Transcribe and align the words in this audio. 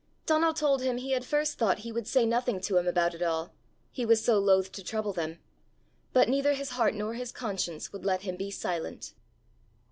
Donal 0.25 0.55
told 0.55 0.81
him 0.81 0.97
he 0.97 1.11
had 1.11 1.23
first 1.23 1.59
thought 1.59 1.77
he 1.85 1.91
would 1.91 2.07
say 2.07 2.25
nothing 2.25 2.59
to 2.61 2.77
him 2.79 2.87
about 2.87 3.13
it 3.13 3.21
all, 3.21 3.53
he 3.91 4.03
was 4.03 4.25
so 4.25 4.39
loath 4.39 4.71
to 4.71 4.83
trouble 4.83 5.13
them, 5.13 5.37
but 6.11 6.27
neither 6.27 6.55
his 6.55 6.69
heart 6.71 6.95
nor 6.95 7.13
his 7.13 7.31
conscience 7.31 7.93
would 7.93 8.03
let 8.03 8.23
him 8.23 8.35
be 8.35 8.49
silent. 8.49 9.13